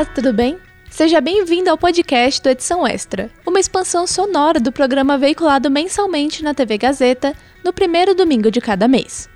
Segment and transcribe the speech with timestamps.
[0.00, 0.58] Olá, tudo bem?
[0.88, 6.54] Seja bem-vindo ao podcast do Edição Extra, uma expansão sonora do programa veiculado mensalmente na
[6.54, 9.28] TV Gazeta no primeiro domingo de cada mês.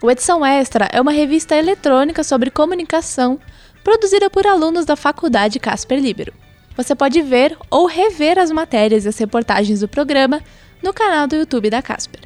[0.00, 3.40] O Edição Extra é uma revista eletrônica sobre comunicação
[3.82, 6.32] produzida por alunos da Faculdade Casper Libero.
[6.76, 10.40] Você pode ver ou rever as matérias e as reportagens do programa
[10.80, 12.20] no canal do YouTube da Casper.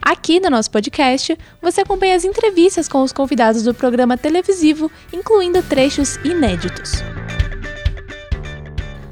[0.00, 5.62] Aqui no nosso podcast, você acompanha as entrevistas com os convidados do programa televisivo, incluindo
[5.62, 7.02] trechos inéditos.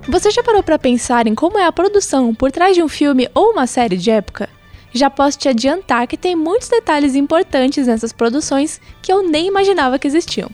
[0.08, 3.28] Você já parou para pensar em como é a produção por trás de um filme
[3.32, 4.48] ou uma série de época?
[4.92, 10.00] Já posso te adiantar que tem muitos detalhes importantes nessas produções que eu nem imaginava
[10.00, 10.50] que existiam.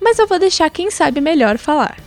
[0.00, 1.98] Mas eu vou deixar quem sabe melhor falar.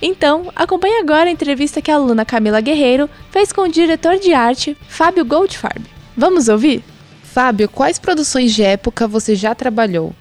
[0.00, 4.32] Então, acompanhe agora a entrevista que a aluna Camila Guerreiro fez com o diretor de
[4.32, 5.84] arte, Fábio Goldfarb.
[6.16, 6.82] Vamos ouvir?
[7.22, 10.14] Fábio, quais produções de época você já trabalhou?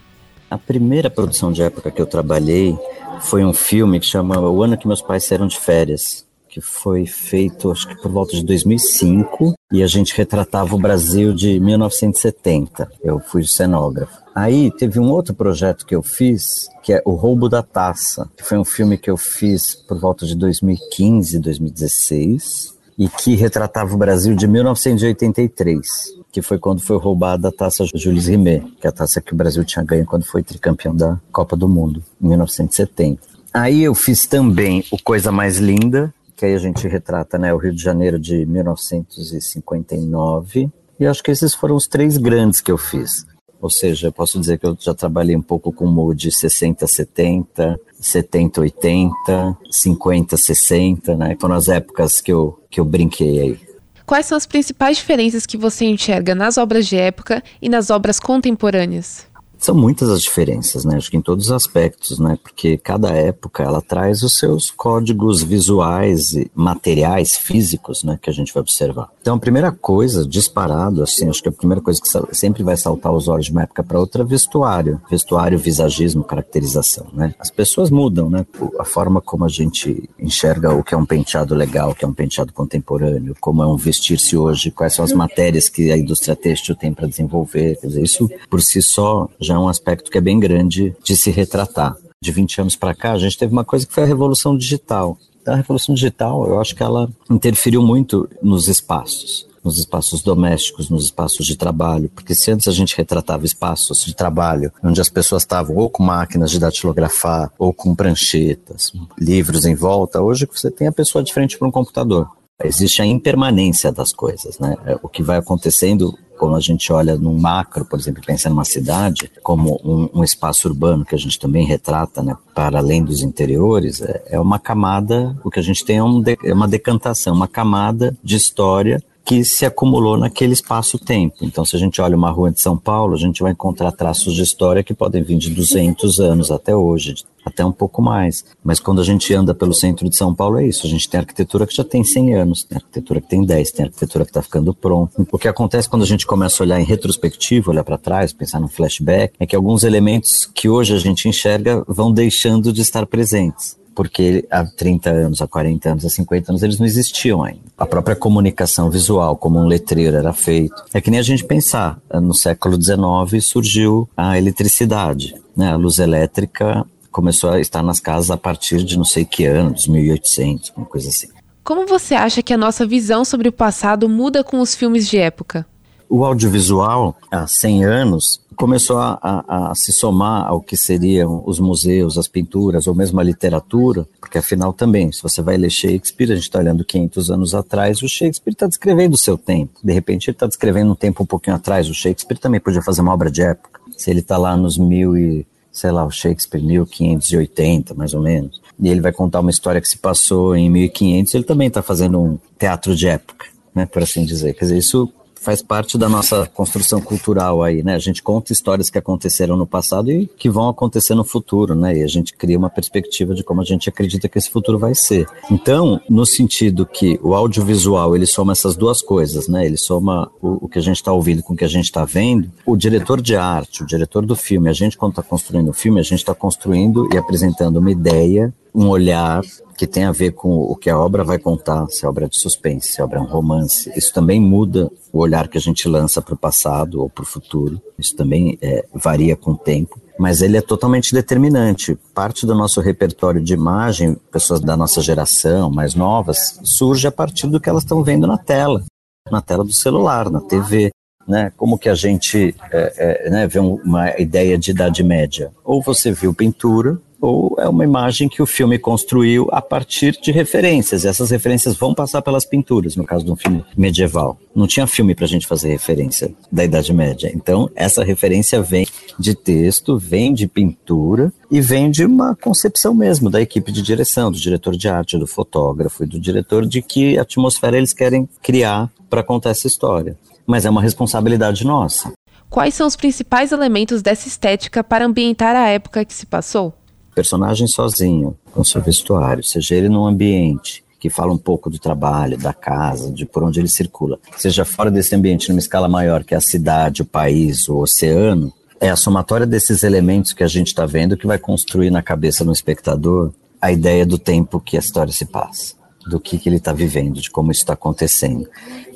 [0.52, 2.78] A primeira produção de época que eu trabalhei
[3.22, 7.06] foi um filme que chama O Ano que Meus Pais Saíram de Férias, que foi
[7.06, 12.90] feito acho que por volta de 2005 e a gente retratava o Brasil de 1970.
[13.04, 14.22] Eu fui cenógrafo.
[14.34, 18.44] Aí teve um outro projeto que eu fiz, que é O Roubo da Taça, que
[18.44, 23.98] foi um filme que eu fiz por volta de 2015, 2016 e que retratava o
[23.98, 28.94] Brasil de 1983 que foi quando foi roubada a taça Jules Rimet, que é a
[28.94, 33.20] taça que o Brasil tinha ganho quando foi tricampeão da Copa do Mundo, em 1970.
[33.52, 37.58] Aí eu fiz também o Coisa Mais Linda, que aí a gente retrata né, o
[37.58, 40.70] Rio de Janeiro de 1959.
[41.00, 43.26] E acho que esses foram os três grandes que eu fiz.
[43.60, 47.80] Ou seja, eu posso dizer que eu já trabalhei um pouco com mood 60, 70,
[48.00, 51.36] 70, 80, 50, 60, né?
[51.42, 53.67] Foram as épocas que eu, que eu brinquei aí.
[54.08, 58.22] Quais são as principais diferenças que você enxerga nas obras de época e nas obras
[58.22, 59.27] contemporâneas?
[59.60, 60.98] São muitas as diferenças, né?
[60.98, 62.38] Acho que em todos os aspectos, né?
[62.42, 68.20] Porque cada época ela traz os seus códigos visuais e materiais, físicos, né?
[68.22, 69.10] Que a gente vai observar.
[69.22, 73.12] Então, a primeira coisa, disparado, assim, acho que a primeira coisa que sempre vai saltar
[73.12, 75.02] os olhos de uma época para outra é vestuário.
[75.10, 77.34] Vestuário, visagismo, caracterização, né?
[77.40, 78.46] As pessoas mudam, né?
[78.80, 82.08] A forma como a gente enxerga o que é um penteado legal, o que é
[82.08, 86.36] um penteado contemporâneo, como é um vestir-se hoje, quais são as matérias que a indústria
[86.36, 87.78] têxtil tem para desenvolver.
[87.82, 91.18] Quer dizer, isso por si só já é um aspecto que é bem grande de
[91.18, 91.96] se retratar.
[92.22, 95.18] De 20 anos para cá, a gente teve uma coisa que foi a revolução digital.
[95.42, 100.90] Então, a revolução digital, eu acho que ela interferiu muito nos espaços nos espaços domésticos,
[100.90, 105.10] nos espaços de trabalho, porque se antes a gente retratava espaços de trabalho onde as
[105.10, 110.72] pessoas estavam ou com máquinas de datilografar, ou com pranchetas, livros em volta, hoje você
[110.72, 112.30] tem a pessoa de frente para um computador.
[112.64, 114.76] Existe a impermanência das coisas, né?
[114.86, 118.66] É, o que vai acontecendo quando a gente olha num macro, por exemplo, pensa numa
[118.66, 123.22] cidade, como um, um espaço urbano que a gente também retrata, né, para além dos
[123.22, 126.68] interiores, é, é uma camada, o que a gente tem é, um de, é uma
[126.68, 131.36] decantação, uma camada de história que se acumulou naquele espaço-tempo.
[131.42, 134.34] Então, se a gente olha uma rua de São Paulo, a gente vai encontrar traços
[134.34, 137.14] de história que podem vir de 200 anos até hoje,
[137.46, 138.46] até um pouco mais.
[138.64, 140.88] Mas quando a gente anda pelo centro de São Paulo, é isso.
[140.88, 143.86] A gente tem arquitetura que já tem 100 anos, tem arquitetura que tem 10, tem
[143.88, 145.28] arquitetura que está ficando pronta.
[145.30, 148.62] O que acontece quando a gente começa a olhar em retrospectiva, olhar para trás, pensar
[148.62, 153.06] no flashback, é que alguns elementos que hoje a gente enxerga vão deixando de estar
[153.06, 157.62] presentes porque há 30 anos, há 40 anos, há 50 anos eles não existiam ainda.
[157.76, 160.76] A própria comunicação visual, como um letreiro era feito.
[160.94, 165.72] É que nem a gente pensar, no século XIX surgiu a eletricidade, né?
[165.72, 169.74] a luz elétrica começou a estar nas casas a partir de não sei que ano,
[169.74, 171.30] dos 1800, uma coisa assim.
[171.64, 175.18] Como você acha que a nossa visão sobre o passado muda com os filmes de
[175.18, 175.66] época?
[176.08, 181.60] O audiovisual, há 100 anos, começou a, a, a, se somar ao que seriam os
[181.60, 186.32] museus, as pinturas ou mesmo a literatura, porque afinal também, se você vai ler Shakespeare,
[186.32, 189.80] a gente está olhando 500 anos atrás, o Shakespeare está descrevendo o seu tempo.
[189.84, 191.88] De repente ele está descrevendo um tempo um pouquinho atrás.
[191.88, 193.80] O Shakespeare também podia fazer uma obra de época.
[193.96, 198.60] Se ele está lá nos mil e sei lá, o Shakespeare 1580, mais ou menos,
[198.80, 202.20] e ele vai contar uma história que se passou em 1500, ele também está fazendo
[202.20, 203.46] um teatro de época,
[203.76, 204.54] né, por assim dizer.
[204.56, 205.08] Quer dizer, isso
[205.48, 207.96] faz parte da nossa construção cultural aí, né?
[207.96, 212.00] A gente conta histórias que aconteceram no passado e que vão acontecer no futuro, né?
[212.00, 214.94] E a gente cria uma perspectiva de como a gente acredita que esse futuro vai
[214.94, 215.26] ser.
[215.50, 219.66] Então, no sentido que o audiovisual ele soma essas duas coisas, né?
[219.66, 222.04] Ele soma o, o que a gente está ouvindo com o que a gente está
[222.04, 222.52] vendo.
[222.66, 226.02] O diretor de arte, o diretor do filme, a gente quando está construindo o filme,
[226.02, 229.44] a gente está construindo e apresentando uma ideia, um olhar
[229.78, 232.28] que tem a ver com o que a obra vai contar, se a obra é
[232.28, 233.92] de suspense, se a obra é um romance.
[233.96, 237.28] Isso também muda o olhar que a gente lança para o passado ou para o
[237.28, 237.80] futuro.
[237.98, 240.02] Isso também é, varia com o tempo.
[240.20, 241.96] mas ele é totalmente determinante.
[242.12, 247.46] Parte do nosso repertório de imagem, pessoas da nossa geração, mais novas, surge a partir
[247.46, 248.84] do que elas estão vendo na tela,
[249.32, 250.90] na tela do celular, na TV.
[251.28, 255.52] Né, como que a gente é, é, né, vê uma ideia de idade média?
[255.64, 260.32] Ou você viu pintura, ou é uma imagem que o filme construiu a partir de
[260.32, 261.04] referências.
[261.04, 264.38] E essas referências vão passar pelas pinturas, no caso de um filme medieval.
[264.56, 267.32] Não tinha filme para a gente fazer referência da Idade Média.
[267.34, 268.88] Então, essa referência vem
[269.18, 274.32] de texto, vem de pintura e vem de uma concepção mesmo da equipe de direção,
[274.32, 278.92] do diretor de arte, do fotógrafo e do diretor de que atmosfera eles querem criar
[279.10, 280.18] para contar essa história.
[280.46, 282.14] Mas é uma responsabilidade nossa.
[282.50, 286.74] Quais são os principais elementos dessa estética para ambientar a época que se passou?
[287.18, 292.38] Personagem sozinho, com seu vestuário, seja ele num ambiente que fala um pouco do trabalho,
[292.38, 296.36] da casa, de por onde ele circula, seja fora desse ambiente, numa escala maior, que
[296.36, 300.86] a cidade, o país, o oceano, é a somatória desses elementos que a gente está
[300.86, 305.12] vendo que vai construir na cabeça do espectador a ideia do tempo que a história
[305.12, 305.74] se passa,
[306.06, 308.48] do que, que ele está vivendo, de como isso está acontecendo.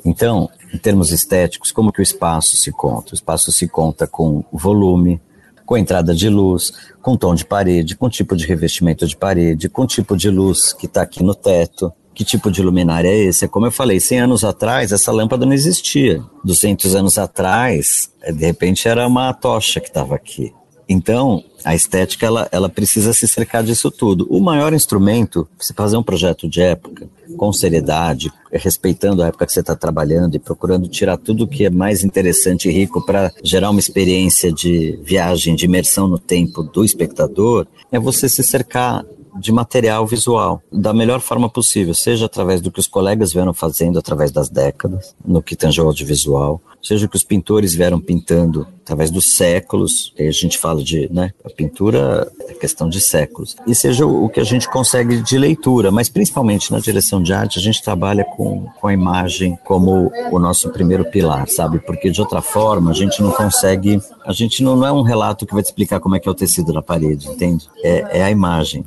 [0.04, 3.10] Então, em termos estéticos, como que o espaço se conta?
[3.10, 5.20] O espaço se conta com volume,
[5.64, 9.86] com entrada de luz, com tom de parede, com tipo de revestimento de parede, com
[9.86, 11.92] tipo de luz que está aqui no teto.
[12.14, 13.48] Que tipo de luminária é esse?
[13.48, 16.22] Como eu falei, 100 anos atrás essa lâmpada não existia.
[16.44, 20.52] 200 anos atrás, de repente era uma tocha que estava aqui.
[20.88, 24.26] Então, a estética ela, ela precisa se cercar disso tudo.
[24.28, 29.52] O maior instrumento, se fazer um projeto de época, com seriedade, respeitando a época que
[29.52, 33.70] você está trabalhando e procurando tirar tudo que é mais interessante e rico para gerar
[33.70, 39.04] uma experiência de viagem, de imersão no tempo do espectador, é você se cercar
[39.38, 43.98] de material visual da melhor forma possível, seja através do que os colegas vieram fazendo
[43.98, 48.66] através das décadas, no que tange ao audiovisual, seja o que os pintores vieram pintando
[48.82, 53.56] através dos séculos, aí a gente fala de, né, a pintura é questão de séculos,
[53.66, 57.58] e seja o que a gente consegue de leitura, mas principalmente na direção de arte,
[57.58, 61.78] a gente trabalha com, com a imagem como o nosso primeiro pilar, sabe?
[61.78, 65.46] Porque de outra forma a gente não consegue, a gente não, não é um relato
[65.46, 67.68] que vai te explicar como é que é o tecido na parede, entende?
[67.82, 68.84] É, é a imagem.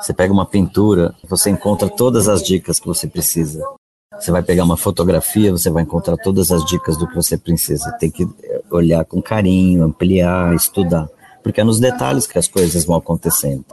[0.00, 3.62] Você pega uma pintura, você encontra todas as dicas que você precisa.
[4.18, 7.92] Você vai pegar uma fotografia, você vai encontrar todas as dicas do que você precisa.
[7.98, 8.26] Tem que
[8.70, 11.08] olhar com carinho, ampliar, estudar,
[11.42, 13.64] porque é nos detalhes que as coisas vão acontecendo.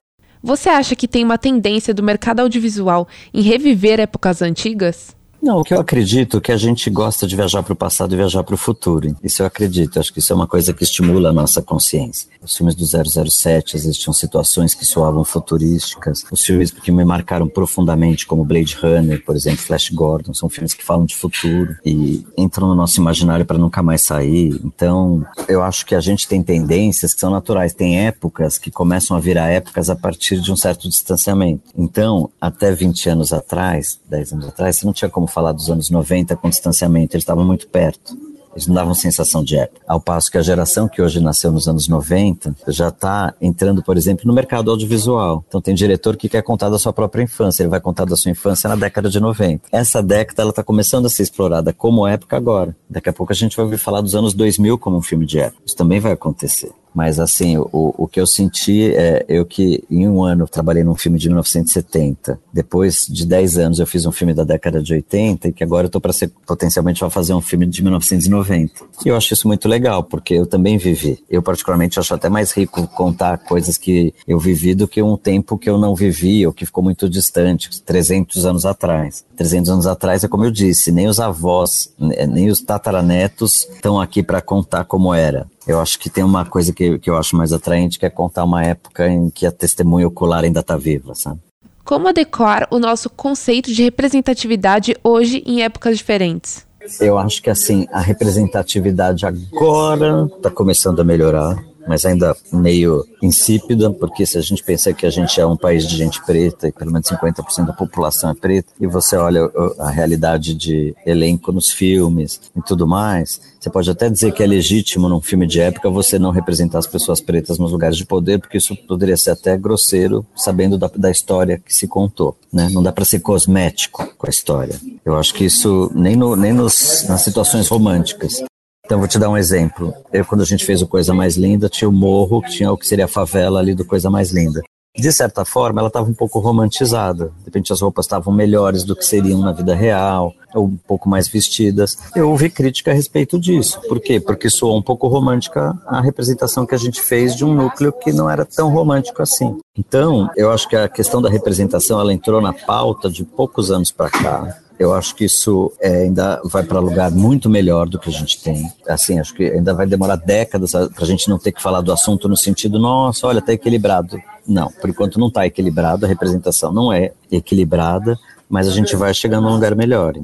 [0.43, 5.15] Você acha que tem uma tendência do mercado audiovisual em reviver épocas antigas?
[5.41, 8.13] Não, o que eu acredito é que a gente gosta de viajar para o passado
[8.13, 9.15] e viajar para o futuro.
[9.23, 9.99] Isso eu acredito.
[9.99, 12.29] Acho que isso é uma coisa que estimula a nossa consciência.
[12.43, 16.23] Os filmes do 007 existiam situações que soavam futurísticas.
[16.31, 20.75] Os filmes que me marcaram profundamente, como Blade Runner, por exemplo, Flash Gordon, são filmes
[20.75, 24.59] que falam de futuro e entram no nosso imaginário para nunca mais sair.
[24.63, 27.73] Então, eu acho que a gente tem tendências que são naturais.
[27.73, 31.63] Tem épocas que começam a virar épocas a partir de um certo distanciamento.
[31.75, 35.89] Então, até 20 anos atrás, 10 anos atrás, você não tinha como falar dos anos
[35.89, 38.15] 90 com distanciamento, eles estavam muito perto.
[38.53, 39.81] Eles não davam sensação de época.
[39.87, 43.95] Ao passo que a geração que hoje nasceu nos anos 90 já está entrando, por
[43.95, 45.43] exemplo, no mercado audiovisual.
[45.47, 48.31] Então tem diretor que quer contar da sua própria infância, ele vai contar da sua
[48.31, 49.69] infância na década de 90.
[49.71, 52.75] Essa década ela está começando a ser explorada como época agora.
[52.89, 55.39] Daqui a pouco a gente vai ouvir falar dos anos 2000 como um filme de
[55.39, 55.63] época.
[55.65, 56.71] Isso também vai acontecer.
[56.93, 60.95] Mas assim, o, o que eu senti é eu que em um ano trabalhei num
[60.95, 62.39] filme de 1970.
[62.53, 65.87] Depois de 10 anos eu fiz um filme da década de 80 e que agora
[65.87, 68.73] eu tô para ser potencialmente vai fazer um filme de 1990.
[69.05, 71.23] E eu acho isso muito legal, porque eu também vivi.
[71.29, 75.57] Eu particularmente acho até mais rico contar coisas que eu vivi do que um tempo
[75.57, 79.23] que eu não vivi ou que ficou muito distante, 300 anos atrás.
[79.37, 84.21] 300 anos atrás é como eu disse, nem os avós, nem os tataranetos estão aqui
[84.21, 85.47] para contar como era.
[85.67, 88.43] Eu acho que tem uma coisa que, que eu acho mais atraente, que é contar
[88.43, 91.39] uma época em que a testemunha ocular ainda está viva, sabe?
[91.83, 96.65] Como adequar o nosso conceito de representatividade hoje em épocas diferentes?
[96.99, 103.91] Eu acho que assim, a representatividade agora está começando a melhorar mas ainda meio insípida,
[103.91, 106.71] porque se a gente pensa que a gente é um país de gente preta e
[106.71, 111.71] pelo menos 50% da população é preta, e você olha a realidade de elenco nos
[111.71, 115.89] filmes e tudo mais, você pode até dizer que é legítimo num filme de época
[115.89, 119.55] você não representar as pessoas pretas nos lugares de poder, porque isso poderia ser até
[119.55, 122.35] grosseiro, sabendo da, da história que se contou.
[122.51, 122.69] Né?
[122.71, 124.79] Não dá para ser cosmético com a história.
[125.05, 128.43] Eu acho que isso nem, no, nem nos, nas situações românticas.
[128.91, 129.93] Então, vou te dar um exemplo.
[130.11, 132.77] Eu, quando a gente fez o Coisa Mais Linda, tinha o morro, que tinha o
[132.77, 134.61] que seria a favela ali do Coisa Mais Linda.
[134.93, 137.31] de certa forma, ela estava um pouco romantizada.
[137.39, 141.07] De repente, as roupas estavam melhores do que seriam na vida real, ou um pouco
[141.07, 141.97] mais vestidas.
[142.13, 143.79] Eu ouvi crítica a respeito disso.
[143.87, 144.19] Por quê?
[144.19, 148.11] Porque soou um pouco romântica a representação que a gente fez de um núcleo que
[148.11, 149.57] não era tão romântico assim.
[149.77, 153.89] Então, eu acho que a questão da representação ela entrou na pauta de poucos anos
[153.89, 154.57] para cá.
[154.81, 158.41] Eu acho que isso é, ainda vai para lugar muito melhor do que a gente
[158.41, 158.67] tem.
[158.87, 161.93] Assim, acho que ainda vai demorar décadas para a gente não ter que falar do
[161.93, 164.19] assunto no sentido, nossa, olha, está equilibrado.
[164.47, 168.17] Não, por enquanto não está equilibrado, a representação não é equilibrada,
[168.49, 170.15] mas a gente vai chegando a um lugar melhor.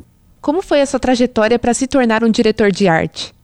[0.41, 3.37] Como foi essa trajetória para se tornar um diretor de arte?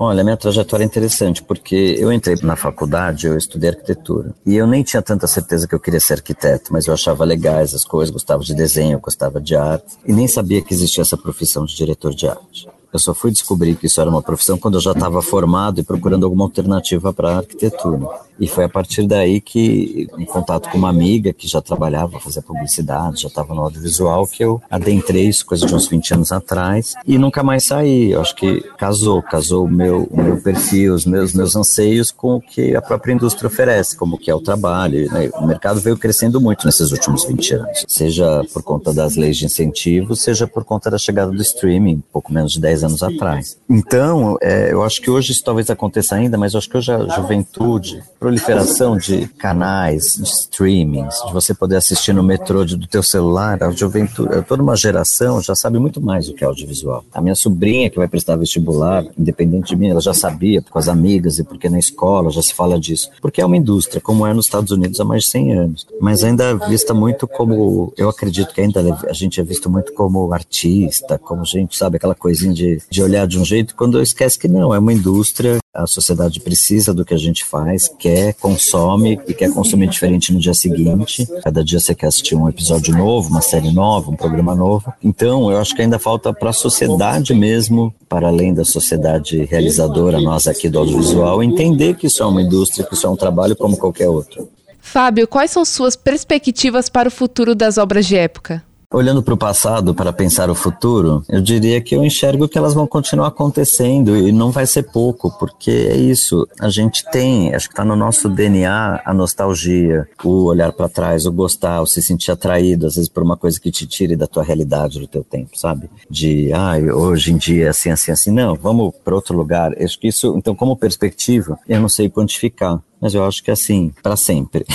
[0.00, 4.32] Olha, minha trajetória é interessante, porque eu entrei na faculdade, eu estudei arquitetura.
[4.46, 7.74] E eu nem tinha tanta certeza que eu queria ser arquiteto, mas eu achava legais
[7.74, 9.96] as coisas, gostava de desenho, gostava de arte.
[10.06, 12.68] E nem sabia que existia essa profissão de diretor de arte.
[12.92, 15.84] Eu só fui descobrir que isso era uma profissão quando eu já estava formado e
[15.84, 18.08] procurando alguma alternativa para a arquitetura.
[18.40, 22.40] E foi a partir daí que, em contato com uma amiga que já trabalhava, fazia
[22.40, 26.94] publicidade, já estava no audiovisual, que eu adentrei isso, coisa de uns 20 anos atrás,
[27.06, 28.12] e nunca mais saí.
[28.12, 32.36] Eu acho que casou, casou o meu, o meu perfil, os meus, meus anseios com
[32.36, 35.10] o que a própria indústria oferece, como que é o trabalho.
[35.12, 35.30] Né?
[35.34, 39.46] O mercado veio crescendo muito nesses últimos 20 anos, seja por conta das leis de
[39.46, 43.58] incentivo, seja por conta da chegada do streaming, pouco menos de 10 10 anos atrás.
[43.68, 46.92] Então, é, eu acho que hoje isso talvez aconteça ainda, mas eu acho que hoje
[46.92, 53.02] a juventude, proliferação de canais, de streamings, de você poder assistir no metrô do teu
[53.02, 57.04] celular, a juventude, toda uma geração já sabe muito mais do que é audiovisual.
[57.12, 60.88] A minha sobrinha que vai prestar vestibular, independente de mim, ela já sabia com as
[60.88, 63.10] amigas e porque na escola já se fala disso.
[63.20, 65.86] Porque é uma indústria, como é nos Estados Unidos há mais de 100 anos.
[66.00, 69.92] Mas ainda é vista muito como, eu acredito que ainda a gente é visto muito
[69.94, 74.38] como artista, como gente, sabe, aquela coisinha de de, olhar de um jeito quando esquece
[74.38, 79.20] que não, é uma indústria, a sociedade precisa do que a gente faz, quer, consome
[79.28, 81.26] e quer consumir diferente no dia seguinte.
[81.42, 84.92] Cada dia você quer assistir um episódio novo, uma série nova, um programa novo.
[85.02, 90.20] Então, eu acho que ainda falta para a sociedade mesmo, para além da sociedade realizadora,
[90.20, 93.54] nós aqui do audiovisual, entender que isso é uma indústria, que isso é um trabalho
[93.54, 94.48] como qualquer outro.
[94.80, 98.64] Fábio, quais são suas perspectivas para o futuro das obras de época?
[98.90, 102.72] Olhando para o passado para pensar o futuro, eu diria que eu enxergo que elas
[102.72, 106.48] vão continuar acontecendo e não vai ser pouco, porque é isso.
[106.58, 111.26] A gente tem, acho que está no nosso DNA a nostalgia, o olhar para trás,
[111.26, 114.26] o gostar, o se sentir atraído, às vezes por uma coisa que te tire da
[114.26, 115.90] tua realidade, do teu tempo, sabe?
[116.08, 118.30] De, ah, hoje em dia é assim, assim, assim.
[118.30, 119.74] Não, vamos para outro lugar.
[119.78, 123.52] Acho que isso, então, como perspectiva, eu não sei quantificar mas eu acho que é
[123.52, 124.66] assim, para sempre.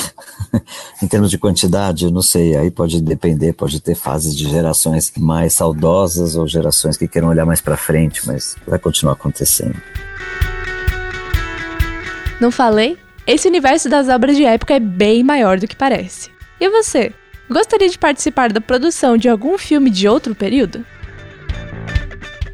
[1.01, 5.11] em termos de quantidade, eu não sei, aí pode depender, pode ter fases de gerações
[5.17, 9.75] mais saudosas ou gerações que queiram olhar mais para frente, mas vai continuar acontecendo.
[12.39, 12.97] Não falei?
[13.25, 16.29] Esse universo das obras de época é bem maior do que parece.
[16.59, 17.13] E você?
[17.49, 20.85] Gostaria de participar da produção de algum filme de outro período?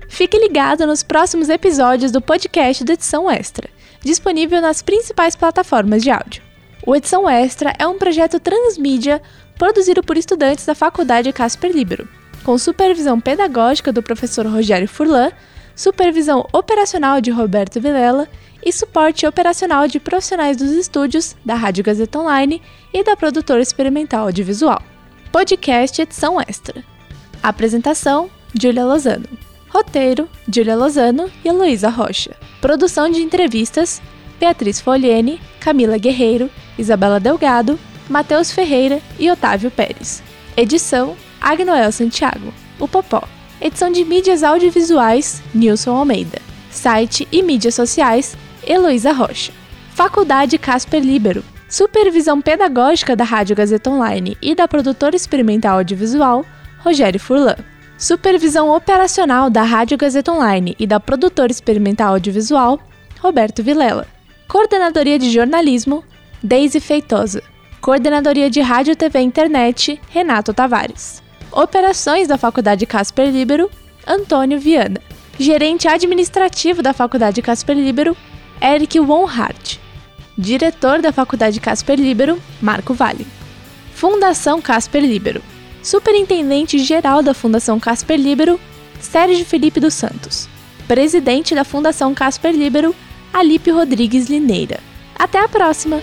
[0.07, 3.69] Fique ligado nos próximos episódios do podcast da Edição Extra
[4.01, 6.43] disponível nas principais plataformas de áudio.
[6.85, 9.21] O Edição Extra é um projeto transmídia
[9.57, 12.07] produzido por estudantes da Faculdade Casper Libero,
[12.43, 15.31] com supervisão pedagógica do professor Rogério Furlan,
[15.75, 18.27] supervisão operacional de Roberto Vilela
[18.63, 22.61] e suporte operacional de profissionais dos estúdios da Rádio Gazeta Online
[22.93, 24.81] e da produtora experimental audiovisual.
[25.31, 26.83] Podcast Edição Extra.
[27.41, 28.29] Apresentação:
[28.59, 29.48] Julia Lozano.
[29.69, 32.35] Roteiro: Julia Lozano e Heloísa Rocha.
[32.59, 34.01] Produção de entrevistas:
[34.39, 40.23] Beatriz Foliene, Camila Guerreiro, Isabela Delgado, Matheus Ferreira e Otávio Pérez.
[40.57, 43.23] Edição: Agnoel Santiago, o Popó.
[43.61, 46.41] Edição de mídias audiovisuais: Nilson Almeida.
[46.71, 48.35] Site e mídias sociais:
[48.65, 49.53] Heloísa Rocha.
[49.93, 51.43] Faculdade Casper Libero.
[51.69, 56.43] Supervisão pedagógica da Rádio Gazeta Online e da produtora experimental audiovisual,
[56.79, 57.57] Rogério Furlan.
[57.99, 62.79] Supervisão operacional da Rádio Gazeta Online e da produtora experimental audiovisual,
[63.19, 64.07] Roberto Vilela.
[64.47, 66.01] Coordenadoria de jornalismo,
[66.41, 67.43] Deise Feitosa.
[67.81, 71.21] Coordenadoria de Rádio, TV e Internet, Renato Tavares.
[71.51, 73.69] Operações da Faculdade Casper Libero,
[74.07, 75.01] Antônio Viana.
[75.37, 78.15] Gerente administrativo da Faculdade Casper Libero,
[78.61, 79.77] Eric Wonhart.
[80.37, 83.27] Diretor da Faculdade Casper Libero, Marco Vale.
[83.93, 85.43] Fundação Casper Libero.
[85.81, 88.59] Superintendente-Geral da Fundação Casper Libero,
[88.99, 90.47] Sérgio Felipe dos Santos.
[90.87, 92.95] Presidente da Fundação Casper Libero,
[93.33, 94.79] Alípio Rodrigues Lineira.
[95.17, 96.01] Até a próxima!